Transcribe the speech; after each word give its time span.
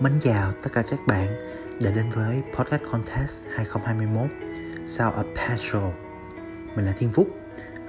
mến 0.00 0.12
chào 0.20 0.52
tất 0.52 0.70
cả 0.72 0.82
các 0.90 1.00
bạn 1.06 1.26
đã 1.80 1.90
đến 1.90 2.10
với 2.14 2.42
Podcast 2.54 2.82
Contest 2.92 3.44
2021 3.54 4.30
Sao 4.86 5.12
a 5.12 5.22
Passion 5.36 5.92
Mình 6.76 6.84
là 6.86 6.92
Thiên 6.96 7.12
Phúc. 7.12 7.28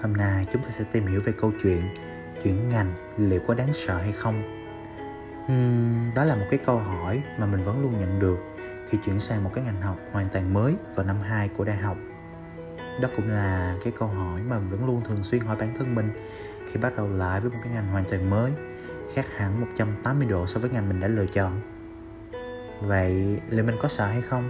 Hôm 0.01 0.13
nay 0.13 0.45
chúng 0.51 0.63
ta 0.63 0.69
sẽ 0.69 0.85
tìm 0.91 1.07
hiểu 1.07 1.21
về 1.25 1.33
câu 1.41 1.51
chuyện 1.63 1.93
Chuyển 2.43 2.69
ngành 2.69 2.93
liệu 3.17 3.39
có 3.47 3.53
đáng 3.53 3.73
sợ 3.73 3.97
hay 3.97 4.11
không. 4.11 4.43
Uhm, 5.45 6.15
Đó 6.15 6.23
là 6.23 6.35
một 6.35 6.45
cái 6.49 6.59
câu 6.65 6.77
hỏi 6.77 7.23
mà 7.39 7.45
mình 7.45 7.63
vẫn 7.63 7.81
luôn 7.81 7.99
nhận 7.99 8.19
được 8.19 8.39
Khi 8.89 8.97
chuyển 9.05 9.19
sang 9.19 9.43
một 9.43 9.51
cái 9.53 9.63
ngành 9.63 9.81
học 9.81 9.97
hoàn 10.11 10.27
toàn 10.33 10.53
mới 10.53 10.75
vào 10.95 11.05
năm 11.05 11.21
2 11.21 11.47
của 11.47 11.63
đại 11.63 11.77
học. 11.77 11.97
Đó 13.01 13.09
cũng 13.15 13.29
là 13.29 13.75
cái 13.83 13.93
câu 13.99 14.07
hỏi 14.07 14.41
mà 14.41 14.59
mình 14.59 14.69
vẫn 14.69 14.85
luôn 14.85 15.01
thường 15.05 15.23
xuyên 15.23 15.41
hỏi 15.41 15.55
bản 15.59 15.75
thân 15.77 15.95
mình 15.95 16.09
Khi 16.71 16.79
bắt 16.79 16.95
đầu 16.95 17.09
lại 17.09 17.41
với 17.41 17.51
một 17.51 17.59
cái 17.63 17.73
ngành 17.73 17.87
hoàn 17.87 18.03
toàn 18.09 18.29
mới 18.29 18.51
khác 19.13 19.25
hẳn 19.37 19.61
180 19.61 20.27
độ 20.27 20.47
so 20.47 20.59
với 20.59 20.69
ngành 20.69 20.89
mình 20.89 20.99
đã 20.99 21.07
lựa 21.07 21.25
chọn 21.25 21.61
vậy 22.81 23.39
liệu 23.49 23.65
mình 23.65 23.75
có 23.79 23.87
sợ 23.87 24.05
hay 24.05 24.21
không? 24.21 24.49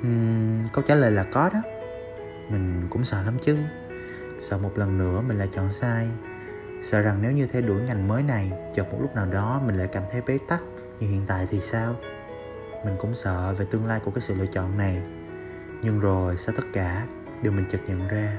Uhm, 0.00 0.68
câu 0.72 0.84
trả 0.86 0.94
lời 0.94 1.10
là 1.10 1.24
có 1.32 1.50
đó. 1.54 1.60
Mình 2.50 2.86
cũng 2.90 3.04
sợ 3.04 3.22
lắm 3.22 3.38
chứ. 3.42 3.56
Sợ 4.38 4.58
một 4.58 4.78
lần 4.78 4.98
nữa 4.98 5.22
mình 5.28 5.38
lại 5.38 5.48
chọn 5.52 5.72
sai. 5.72 6.08
Sợ 6.82 7.00
rằng 7.00 7.18
nếu 7.22 7.32
như 7.32 7.46
theo 7.46 7.62
đuổi 7.62 7.82
ngành 7.82 8.08
mới 8.08 8.22
này 8.22 8.52
chợt 8.74 8.92
một 8.92 8.98
lúc 9.00 9.14
nào 9.14 9.26
đó 9.26 9.62
mình 9.66 9.76
lại 9.76 9.88
cảm 9.92 10.02
thấy 10.12 10.22
bế 10.26 10.38
tắc 10.48 10.62
như 11.00 11.08
hiện 11.08 11.22
tại 11.26 11.46
thì 11.50 11.60
sao? 11.60 11.94
Mình 12.84 12.96
cũng 12.98 13.14
sợ 13.14 13.54
về 13.58 13.66
tương 13.70 13.86
lai 13.86 14.00
của 14.00 14.10
cái 14.10 14.20
sự 14.20 14.34
lựa 14.34 14.46
chọn 14.46 14.78
này. 14.78 15.02
Nhưng 15.82 16.00
rồi 16.00 16.36
sau 16.36 16.54
tất 16.56 16.64
cả 16.72 17.06
điều 17.42 17.52
mình 17.52 17.64
chợt 17.68 17.80
nhận 17.86 18.08
ra 18.08 18.36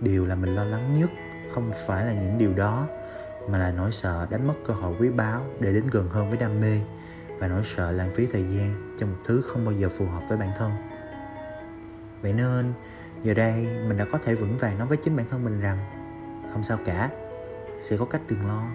điều 0.00 0.26
là 0.26 0.34
mình 0.34 0.54
lo 0.54 0.64
lắng 0.64 1.00
nhất 1.00 1.10
không 1.54 1.72
phải 1.86 2.06
là 2.06 2.12
những 2.12 2.38
điều 2.38 2.54
đó 2.54 2.86
mà 3.48 3.58
là 3.58 3.70
nỗi 3.70 3.92
sợ 3.92 4.26
đánh 4.30 4.46
mất 4.46 4.54
cơ 4.66 4.74
hội 4.74 4.96
quý 5.00 5.10
báu 5.10 5.42
để 5.60 5.72
đến 5.72 5.84
gần 5.90 6.08
hơn 6.08 6.28
với 6.28 6.38
đam 6.38 6.60
mê 6.60 6.80
và 7.38 7.48
nỗi 7.48 7.62
sợ 7.64 7.90
lãng 7.90 8.10
phí 8.14 8.26
thời 8.26 8.42
gian 8.42 8.96
cho 8.98 9.06
một 9.06 9.16
thứ 9.24 9.42
không 9.42 9.64
bao 9.64 9.74
giờ 9.74 9.88
phù 9.88 10.06
hợp 10.06 10.22
với 10.28 10.38
bản 10.38 10.50
thân. 10.58 10.72
Vậy 12.22 12.32
nên, 12.32 12.72
giờ 13.22 13.34
đây 13.34 13.66
mình 13.88 13.98
đã 13.98 14.04
có 14.12 14.18
thể 14.18 14.34
vững 14.34 14.58
vàng 14.58 14.78
nói 14.78 14.88
với 14.88 14.96
chính 14.96 15.16
bản 15.16 15.26
thân 15.30 15.44
mình 15.44 15.60
rằng, 15.60 15.78
không 16.52 16.62
sao 16.62 16.78
cả, 16.84 17.10
sẽ 17.80 17.96
có 17.96 18.04
cách 18.04 18.20
đừng 18.28 18.46
lo. 18.46 18.66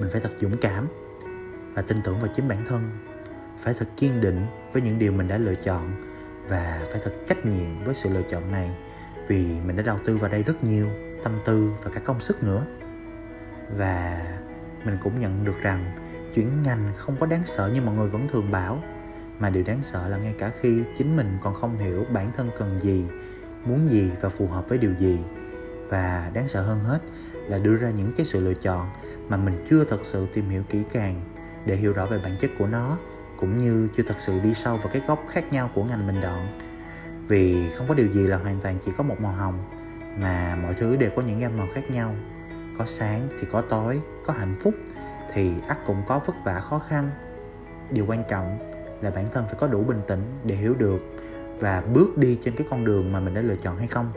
Mình 0.00 0.10
phải 0.12 0.20
thật 0.20 0.30
dũng 0.40 0.56
cảm 0.60 0.88
và 1.74 1.82
tin 1.82 2.02
tưởng 2.04 2.18
vào 2.20 2.30
chính 2.34 2.48
bản 2.48 2.64
thân. 2.66 2.90
Phải 3.58 3.74
thật 3.78 3.88
kiên 3.96 4.20
định 4.20 4.46
với 4.72 4.82
những 4.82 4.98
điều 4.98 5.12
mình 5.12 5.28
đã 5.28 5.38
lựa 5.38 5.54
chọn 5.54 6.12
và 6.48 6.80
phải 6.90 7.00
thật 7.04 7.12
trách 7.28 7.46
nhiệm 7.46 7.84
với 7.84 7.94
sự 7.94 8.10
lựa 8.10 8.22
chọn 8.22 8.52
này 8.52 8.70
vì 9.28 9.60
mình 9.66 9.76
đã 9.76 9.82
đầu 9.82 9.98
tư 10.04 10.16
vào 10.16 10.30
đây 10.30 10.42
rất 10.42 10.64
nhiều, 10.64 10.88
tâm 11.22 11.32
tư 11.44 11.72
và 11.82 11.90
cả 11.94 12.00
công 12.00 12.20
sức 12.20 12.42
nữa. 12.42 12.66
Và 13.76 14.26
mình 14.84 14.98
cũng 15.02 15.20
nhận 15.20 15.44
được 15.44 15.56
rằng 15.62 16.05
chuyển 16.36 16.62
ngành 16.62 16.92
không 16.96 17.16
có 17.20 17.26
đáng 17.26 17.42
sợ 17.42 17.70
như 17.74 17.80
mọi 17.82 17.94
người 17.94 18.08
vẫn 18.08 18.28
thường 18.28 18.50
bảo. 18.50 18.82
Mà 19.38 19.50
điều 19.50 19.64
đáng 19.66 19.82
sợ 19.82 20.08
là 20.08 20.16
ngay 20.16 20.34
cả 20.38 20.50
khi 20.60 20.82
chính 20.98 21.16
mình 21.16 21.38
còn 21.42 21.54
không 21.54 21.78
hiểu 21.78 22.04
bản 22.12 22.30
thân 22.36 22.50
cần 22.58 22.78
gì, 22.80 23.04
muốn 23.64 23.88
gì 23.88 24.10
và 24.20 24.28
phù 24.28 24.46
hợp 24.46 24.68
với 24.68 24.78
điều 24.78 24.94
gì. 24.98 25.18
Và 25.88 26.30
đáng 26.34 26.48
sợ 26.48 26.62
hơn 26.62 26.78
hết 26.78 26.98
là 27.48 27.58
đưa 27.58 27.76
ra 27.76 27.90
những 27.90 28.12
cái 28.16 28.26
sự 28.26 28.40
lựa 28.40 28.54
chọn 28.54 28.86
mà 29.28 29.36
mình 29.36 29.64
chưa 29.70 29.84
thật 29.84 30.00
sự 30.02 30.26
tìm 30.32 30.48
hiểu 30.48 30.62
kỹ 30.70 30.82
càng 30.92 31.20
để 31.66 31.76
hiểu 31.76 31.92
rõ 31.92 32.06
về 32.06 32.18
bản 32.18 32.36
chất 32.38 32.50
của 32.58 32.66
nó, 32.66 32.98
cũng 33.36 33.58
như 33.58 33.88
chưa 33.96 34.02
thật 34.02 34.14
sự 34.18 34.40
đi 34.40 34.54
sâu 34.54 34.76
vào 34.76 34.88
cái 34.92 35.02
góc 35.08 35.24
khác 35.28 35.52
nhau 35.52 35.70
của 35.74 35.84
ngành 35.84 36.06
mình 36.06 36.20
chọn 36.22 36.58
vì 37.28 37.70
không 37.70 37.88
có 37.88 37.94
điều 37.94 38.12
gì 38.12 38.26
là 38.26 38.36
hoàn 38.36 38.60
toàn 38.60 38.78
chỉ 38.84 38.92
có 38.96 39.04
một 39.04 39.20
màu 39.20 39.32
hồng, 39.32 39.58
mà 40.18 40.58
mọi 40.62 40.74
thứ 40.74 40.96
đều 40.96 41.10
có 41.16 41.22
những 41.22 41.38
gam 41.38 41.58
màu 41.58 41.68
khác 41.74 41.90
nhau. 41.90 42.14
Có 42.78 42.84
sáng 42.84 43.28
thì 43.38 43.46
có 43.52 43.60
tối, 43.60 44.00
có 44.26 44.32
hạnh 44.32 44.56
phúc 44.60 44.74
thì 45.36 45.52
ắt 45.68 45.78
cũng 45.86 46.02
có 46.06 46.20
vất 46.26 46.34
vả 46.44 46.60
khó 46.60 46.78
khăn. 46.78 47.10
Điều 47.90 48.06
quan 48.06 48.22
trọng 48.28 48.58
là 49.02 49.10
bản 49.10 49.26
thân 49.32 49.44
phải 49.46 49.54
có 49.58 49.66
đủ 49.66 49.84
bình 49.84 50.00
tĩnh 50.06 50.22
để 50.44 50.54
hiểu 50.54 50.74
được 50.74 51.00
và 51.60 51.80
bước 51.80 52.18
đi 52.18 52.38
trên 52.42 52.56
cái 52.56 52.66
con 52.70 52.84
đường 52.84 53.12
mà 53.12 53.20
mình 53.20 53.34
đã 53.34 53.40
lựa 53.40 53.56
chọn 53.56 53.78
hay 53.78 53.86
không. 53.86 54.12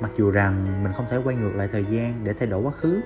Mặc 0.00 0.10
dù 0.16 0.30
rằng 0.30 0.82
mình 0.84 0.92
không 0.92 1.06
thể 1.10 1.18
quay 1.24 1.36
ngược 1.36 1.52
lại 1.54 1.68
thời 1.72 1.84
gian 1.84 2.24
để 2.24 2.32
thay 2.32 2.48
đổi 2.48 2.62
quá 2.62 2.70
khứ 2.70 3.00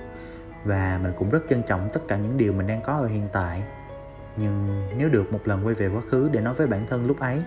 và 0.65 0.99
mình 1.03 1.11
cũng 1.17 1.29
rất 1.29 1.39
trân 1.49 1.63
trọng 1.67 1.89
tất 1.93 2.01
cả 2.07 2.17
những 2.17 2.37
điều 2.37 2.53
mình 2.53 2.67
đang 2.67 2.81
có 2.81 2.93
ở 2.93 3.07
hiện 3.07 3.27
tại, 3.33 3.63
nhưng 4.37 4.87
nếu 4.97 5.09
được 5.09 5.33
một 5.33 5.39
lần 5.45 5.65
quay 5.65 5.75
về 5.75 5.87
quá 5.87 6.01
khứ 6.09 6.29
để 6.31 6.41
nói 6.41 6.53
với 6.53 6.67
bản 6.67 6.87
thân 6.87 7.07
lúc 7.07 7.19
ấy, 7.19 7.43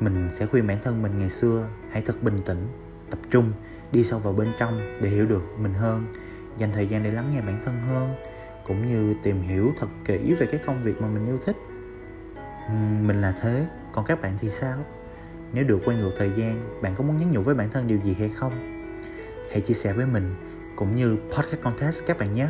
mình 0.00 0.28
sẽ 0.30 0.46
khuyên 0.46 0.66
bản 0.66 0.78
thân 0.82 1.02
mình 1.02 1.18
ngày 1.18 1.30
xưa 1.30 1.68
hãy 1.90 2.02
thật 2.06 2.22
bình 2.22 2.38
tĩnh, 2.46 2.68
tập 3.10 3.18
trung, 3.30 3.52
đi 3.92 4.04
sâu 4.04 4.18
vào 4.18 4.32
bên 4.32 4.52
trong 4.58 4.98
để 5.02 5.08
hiểu 5.08 5.26
được 5.26 5.42
mình 5.58 5.74
hơn 5.74 6.04
dành 6.58 6.72
thời 6.72 6.86
gian 6.86 7.02
để 7.02 7.10
lắng 7.10 7.30
nghe 7.30 7.40
bản 7.40 7.62
thân 7.64 7.80
hơn, 7.80 8.14
cũng 8.64 8.86
như 8.86 9.14
tìm 9.22 9.42
hiểu 9.42 9.72
thật 9.78 9.88
kỹ 10.04 10.34
về 10.38 10.46
cái 10.46 10.60
công 10.66 10.82
việc 10.82 11.00
mà 11.00 11.08
mình 11.08 11.26
yêu 11.26 11.38
thích. 11.44 11.56
Mình 13.00 13.20
là 13.20 13.34
thế, 13.40 13.66
còn 13.92 14.04
các 14.04 14.20
bạn 14.22 14.32
thì 14.38 14.50
sao? 14.50 14.78
Nếu 15.52 15.64
được 15.64 15.78
quay 15.84 15.96
ngược 15.96 16.12
thời 16.16 16.30
gian, 16.36 16.80
bạn 16.82 16.94
có 16.96 17.04
muốn 17.04 17.16
nhắn 17.16 17.30
nhủ 17.30 17.40
với 17.40 17.54
bản 17.54 17.70
thân 17.70 17.88
điều 17.88 17.98
gì 17.98 18.16
hay 18.18 18.28
không? 18.28 18.82
Hãy 19.50 19.60
chia 19.60 19.74
sẻ 19.74 19.92
với 19.92 20.06
mình, 20.06 20.34
cũng 20.76 20.96
như 20.96 21.16
podcast 21.16 21.62
contest 21.62 22.06
các 22.06 22.18
bạn 22.18 22.32
nhé. 22.32 22.48